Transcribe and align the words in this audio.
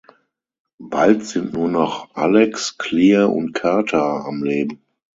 Bald 0.79 1.25
sind 1.27 1.53
nur 1.53 1.67
noch 1.69 2.15
Alex, 2.15 2.75
Clear 2.79 3.31
und 3.31 3.53
Carter 3.53 4.25
am 4.25 4.41
Leben. 4.43 4.81